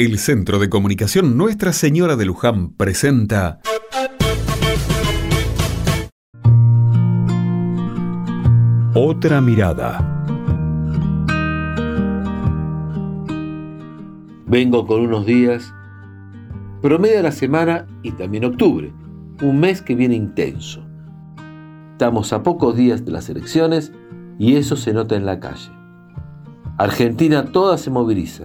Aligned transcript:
El 0.00 0.20
Centro 0.20 0.60
de 0.60 0.70
Comunicación 0.70 1.36
Nuestra 1.36 1.72
Señora 1.72 2.14
de 2.14 2.24
Luján 2.24 2.70
presenta 2.70 3.58
Otra 8.94 9.40
mirada. 9.40 10.24
Vengo 14.46 14.86
con 14.86 15.00
unos 15.00 15.26
días, 15.26 15.74
promedio 16.80 17.20
la 17.20 17.32
semana 17.32 17.88
y 18.04 18.12
también 18.12 18.44
octubre, 18.44 18.92
un 19.42 19.58
mes 19.58 19.82
que 19.82 19.96
viene 19.96 20.14
intenso. 20.14 20.80
Estamos 21.90 22.32
a 22.32 22.44
pocos 22.44 22.76
días 22.76 23.04
de 23.04 23.10
las 23.10 23.28
elecciones 23.28 23.90
y 24.38 24.54
eso 24.54 24.76
se 24.76 24.92
nota 24.92 25.16
en 25.16 25.26
la 25.26 25.40
calle. 25.40 25.72
Argentina 26.76 27.46
toda 27.46 27.76
se 27.78 27.90
moviliza. 27.90 28.44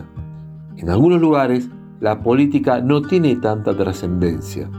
En 0.77 0.89
algunos 0.89 1.21
lugares 1.21 1.69
la 1.99 2.21
política 2.21 2.81
no 2.81 3.01
tiene 3.01 3.35
tanta 3.37 3.75
trascendencia 3.75 4.69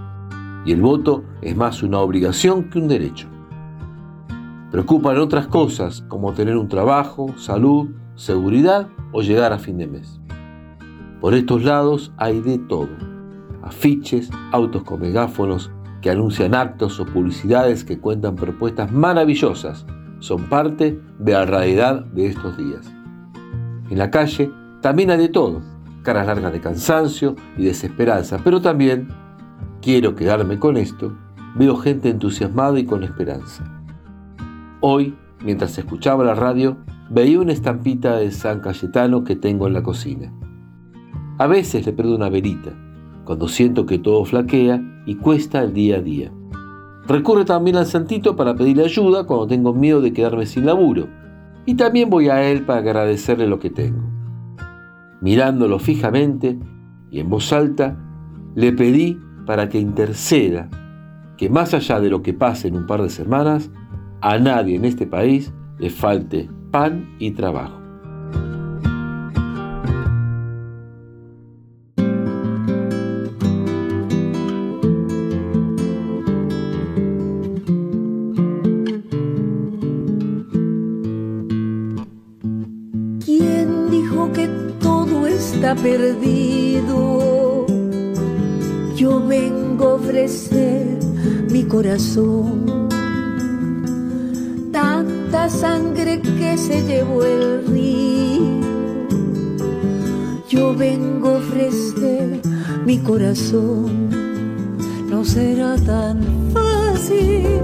y 0.67 0.73
el 0.73 0.83
voto 0.83 1.25
es 1.43 1.57
más 1.57 1.83
una 1.83 2.01
obligación 2.01 2.71
que 2.71 2.79
un 2.79 2.89
derecho. 2.89 3.29
Preocupan 4.71 5.19
otras 5.19 5.47
cosas 5.47 6.03
como 6.09 6.33
tener 6.33 6.57
un 6.57 6.69
trabajo, 6.69 7.29
salud, 7.37 7.91
seguridad 8.15 8.89
o 9.13 9.23
llegar 9.23 9.53
a 9.53 9.59
fin 9.59 9.79
de 9.79 9.87
mes. 9.87 10.21
Por 11.21 11.35
estos 11.35 11.65
lados 11.65 12.13
hay 12.17 12.41
de 12.41 12.59
todo. 12.59 12.89
Afiches, 13.63 14.31
autos 14.53 14.83
con 14.83 15.01
megáfonos 15.01 15.71
que 16.03 16.11
anuncian 16.11 16.55
actos 16.55 17.01
o 17.01 17.07
publicidades 17.07 17.85
que 17.85 17.99
cuentan 17.99 18.37
propuestas 18.37 18.93
maravillosas 18.93 19.87
son 20.19 20.45
parte 20.51 21.01
de 21.19 21.33
la 21.33 21.47
realidad 21.47 22.05
de 22.07 22.27
estos 22.27 22.57
días. 22.59 22.93
En 23.91 23.99
la 23.99 24.11
calle 24.11 24.51
también 24.81 25.11
hay 25.11 25.19
de 25.19 25.29
todo, 25.29 25.63
caras 26.05 26.27
largas 26.27 26.53
de 26.53 26.61
cansancio 26.61 27.35
y 27.57 27.65
desesperanza, 27.65 28.39
pero 28.45 28.61
también, 28.61 29.09
quiero 29.83 30.15
quedarme 30.15 30.59
con 30.61 30.77
esto, 30.77 31.17
veo 31.57 31.77
gente 31.77 32.11
entusiasmada 32.11 32.79
y 32.79 32.85
con 32.85 33.03
esperanza. 33.03 33.65
Hoy, 34.81 35.17
mientras 35.43 35.77
escuchaba 35.77 36.23
la 36.23 36.35
radio, 36.35 36.77
veía 37.11 37.41
una 37.41 37.53
estampita 37.53 38.17
de 38.17 38.31
San 38.31 38.61
Cayetano 38.61 39.25
que 39.25 39.35
tengo 39.35 39.67
en 39.67 39.73
la 39.73 39.83
cocina. 39.83 40.33
A 41.39 41.47
veces 41.47 41.85
le 41.87 41.93
perdo 41.93 42.15
una 42.15 42.29
velita, 42.29 42.71
cuando 43.25 43.49
siento 43.49 43.87
que 43.87 43.99
todo 43.99 44.25
flaquea 44.25 44.81
y 45.07 45.17
cuesta 45.17 45.63
el 45.63 45.73
día 45.73 45.97
a 45.97 46.01
día. 46.03 46.31
Recurre 47.09 47.45
también 47.45 47.77
al 47.77 47.87
santito 47.87 48.37
para 48.37 48.55
pedirle 48.55 48.85
ayuda 48.85 49.25
cuando 49.25 49.47
tengo 49.47 49.75
miedo 49.75 50.01
de 50.01 50.13
quedarme 50.13 50.47
sin 50.47 50.67
laburo 50.67 51.09
y 51.67 51.75
también 51.75 52.11
voy 52.11 52.29
a 52.29 52.43
Él 52.51 52.65
para 52.65 52.81
agradecerle 52.81 53.47
lo 53.47 53.59
que 53.59 53.71
tengo. 53.71 54.14
Mirándolo 55.21 55.79
fijamente 55.79 56.59
y 57.11 57.21
en 57.21 57.31
voz 57.31 57.53
alta, 57.53 57.97
le 58.55 58.73
pedí 58.73 59.19
para 59.47 59.69
que 59.69 59.79
interceda, 59.79 60.69
que 61.37 61.51
más 61.51 61.75
allá 61.75 62.01
de 62.01 62.11
lo 62.11 62.23
que 62.23 62.35
pase 62.35 62.69
en 62.69 62.77
un 62.77 62.87
par 62.87 63.03
de 63.03 63.11
semanas, 63.11 63.71
a 64.21 64.39
nadie 64.39 64.77
en 64.77 64.85
este 64.85 65.07
país 65.07 65.53
le 65.79 65.91
falte 65.91 66.49
pan 66.71 67.17
y 67.19 67.33
trabajo. 67.33 67.84
Perdido. 85.83 87.67
Yo 88.97 89.27
vengo 89.27 89.85
a 89.85 89.95
ofrecer 89.95 90.99
mi 91.51 91.65
corazón. 91.65 92.89
Tanta 94.73 95.49
sangre 95.49 96.21
que 96.21 96.57
se 96.57 96.83
llevó 96.83 97.25
el 97.25 97.67
río. 97.67 98.61
Yo 100.49 100.75
vengo 100.75 101.29
a 101.31 101.39
ofrecer 101.39 102.41
mi 102.87 102.99
corazón. 102.99 104.11
No 105.09 105.25
será 105.25 105.77
tan 105.77 106.21
fácil, 106.53 107.61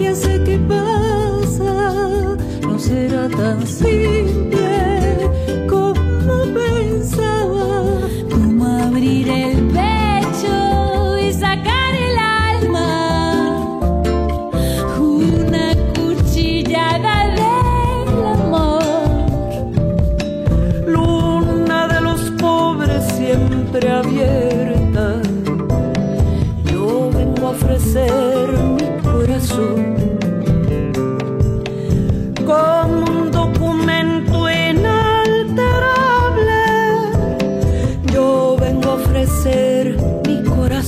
ya 0.00 0.14
sé 0.14 0.42
qué 0.44 0.58
pasa. 0.68 2.36
No 2.62 2.78
será 2.78 3.28
tan 3.28 3.66
simple 3.66 4.47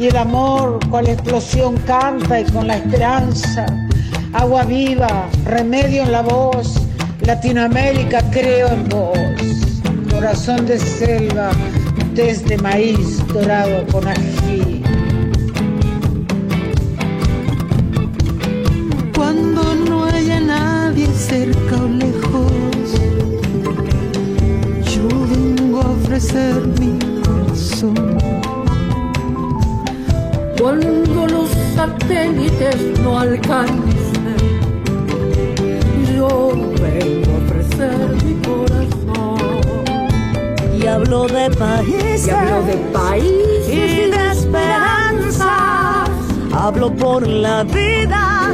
y 0.00 0.06
el 0.06 0.16
amor 0.16 0.80
con 0.88 1.04
la 1.04 1.12
explosión 1.12 1.76
canta 1.86 2.40
y 2.40 2.44
con 2.44 2.66
la 2.66 2.76
esperanza. 2.76 3.66
Agua 4.32 4.64
viva, 4.64 5.28
remedio 5.44 6.04
en 6.04 6.12
la 6.12 6.22
voz, 6.22 6.80
Latinoamérica 7.20 8.22
creo 8.30 8.68
en 8.68 8.88
vos, 8.88 9.18
corazón 10.10 10.64
de 10.64 10.78
selva 10.78 11.50
desde 12.14 12.56
maíz 12.56 13.26
dorado 13.28 13.86
con 13.88 14.08
ají. 14.08 14.69
Satélites 31.80 33.00
no 33.00 33.18
alcancen, 33.18 34.36
yo 36.14 36.52
vengo 36.82 37.30
a 37.32 37.38
ofrecer 37.44 37.98
mi 38.22 38.34
corazón. 38.46 39.60
Y 40.78 40.86
hablo 40.86 41.26
de 41.26 41.48
países, 41.50 42.26
y 42.26 42.30
hablo 42.30 42.62
de 42.64 42.76
país 42.92 43.68
y 43.68 44.10
de 44.14 44.24
esperanza. 44.30 46.04
Hablo 46.52 46.94
por 46.94 47.26
la 47.26 47.64
vida, 47.64 48.50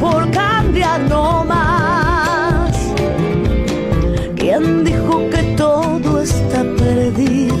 por 0.00 0.30
cambiar 0.30 1.00
no 1.08 1.44
más. 1.44 2.76
¿Quién 4.36 4.84
dijo 4.84 5.28
que 5.30 5.42
todo 5.56 6.20
está 6.20 6.62
perdido? 6.76 7.54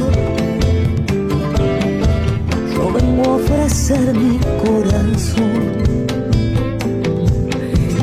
ofrecer 3.34 4.14
mi 4.14 4.38
corazón. 4.62 5.62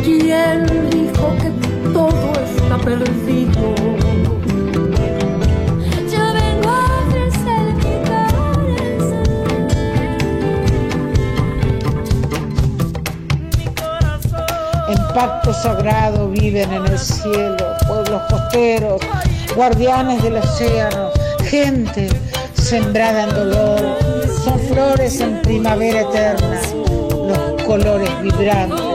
¿Quién 0.03 0.65
dijo 0.89 1.25
que 1.41 1.51
todo 1.93 2.31
está 2.43 2.77
perdido? 2.77 3.80
Sagrado 15.49 16.29
viven 16.29 16.71
en 16.71 16.85
el 16.85 16.99
cielo, 16.99 17.57
pueblos 17.87 18.21
costeros, 18.29 19.01
guardianes 19.55 20.21
del 20.21 20.37
océano, 20.37 21.09
gente 21.49 22.07
sembrada 22.53 23.23
en 23.23 23.35
dolor, 23.35 23.97
son 24.43 24.59
flores 24.59 25.19
en 25.19 25.41
primavera 25.41 26.01
eterna, 26.01 26.61
los 27.27 27.63
colores 27.63 28.09
vibrantes. 28.21 28.90